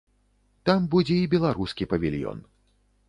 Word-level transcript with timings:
Там 0.69 0.87
будзе 0.95 1.17
і 1.25 1.27
беларускі 1.35 1.89
павільён. 1.93 2.43